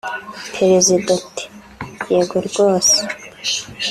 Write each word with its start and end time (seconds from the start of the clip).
Perezida 0.55 1.09
ati 1.19 1.43
“Yego 2.11 2.37
rwose 2.47 2.97